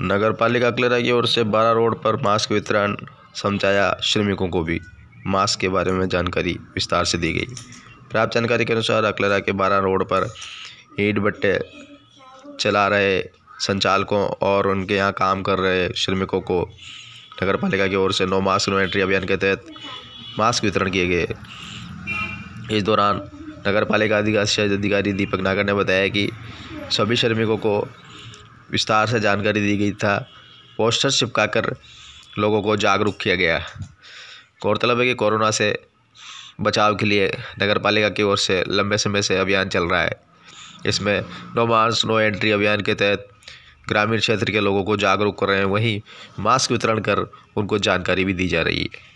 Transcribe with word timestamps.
नगर 0.00 0.32
पालिका 0.32 0.70
क्लेरा 0.70 1.00
की 1.00 1.10
ओर 1.10 1.26
से 1.26 1.42
बारह 1.44 1.70
रोड 1.70 2.02
पर 2.02 2.16
मास्क 2.16 2.52
वितरण 2.52 2.96
समझाया 3.34 3.96
श्रमिकों 4.02 4.48
को 4.48 4.62
भी। 4.64 4.80
मास्क 5.26 5.60
के 5.60 5.68
बारे 5.68 5.92
में 5.92 6.08
जानकारी 6.08 6.52
विस्तार 6.52 7.04
से 7.04 7.18
दी 7.18 7.32
गई। 7.32 7.46
प्राप्त 8.10 8.34
जानकारी 8.34 8.64
के 8.64 8.72
अनुसार 8.72 9.04
अकलेरा 9.04 9.38
के 9.38 9.52
बारह 9.52 9.78
रोड 9.78 10.04
पर 10.04 10.28
ईट 11.00 11.18
भट्टे 11.18 11.58
चला 12.60 12.86
रहे 12.88 13.20
संचालकों 13.60 14.26
और 14.42 14.66
उनके 14.66 14.94
यहाँ 14.94 15.12
काम 15.12 15.42
कर 15.42 15.58
रहे 15.58 15.88
श्रमिकों 15.96 16.40
को 16.40 16.60
नगर 17.42 17.56
पालिका 17.56 17.86
की 17.86 17.96
ओर 17.96 18.12
से 18.12 18.26
नो 18.26 18.40
मास्क, 18.40 18.68
नो 18.68 18.78
एंट्री 18.78 19.00
अभियान 19.00 19.24
के 19.24 19.36
तहत 19.36 19.66
मास्क 20.38 20.64
वितरण 20.64 20.90
किए 20.90 21.06
गए। 21.08 21.34
इस 22.76 22.82
दौरान 22.82 23.16
नगर 23.68 23.84
पालिका 23.84 24.18
अधिकारी 24.18 25.12
दीपक 25.12 25.40
नागर 25.40 25.64
ने 25.64 25.74
बताया 25.74 26.08
कि 26.08 26.30
सभी 26.90 27.16
श्रमिकों 27.16 27.56
को 27.56 27.88
विस्तार 28.72 29.06
से 29.06 29.20
जानकारी 29.20 29.60
दी 29.60 29.76
गई 29.76 29.92
था। 29.92 30.18
पोस्टर 30.76 31.10
चिपकाकर 31.10 31.74
लोगों 32.38 32.62
को 32.62 32.76
जागरूक 32.76 33.18
किया 33.20 33.34
गया। 33.34 33.58
गौरतलब 34.62 35.00
है 35.00 35.06
कि 35.06 35.14
कोरोना 35.14 35.50
से 35.50 35.86
बचाव 36.60 36.96
के 36.96 37.06
लिए 37.06 37.38
नगर 37.62 37.78
पालिका 37.78 38.08
की 38.08 38.22
ओर 38.22 38.38
से 38.38 38.64
लंबे 38.68 38.98
समय 38.98 39.22
से 39.22 39.38
अभियान 39.38 39.68
चल 39.68 39.84
रहा 39.84 40.02
है। 40.02 40.20
इसमें 40.86 41.20
नो 41.56 41.66
मास्क, 41.66 42.06
नो 42.06 42.20
एंट्री 42.20 42.50
अभियान 42.50 42.80
के 42.80 42.94
तहत 42.94 43.28
ग्रामीण 43.88 44.18
क्षेत्र 44.18 44.50
के 44.50 44.60
लोगों 44.60 44.84
को 44.84 44.96
जागरूक 44.96 45.38
कर 45.38 45.46
रहे 45.46 45.58
हैं। 45.58 45.64
वहीं 45.64 46.00
मास्क 46.38 46.70
वितरण 46.70 47.00
कर 47.00 47.18
उनको 47.56 47.78
जानकारी 47.78 48.24
भी 48.24 48.32
दी 48.32 48.48
जा 48.48 48.62
रही 48.62 48.82
है। 48.82 49.11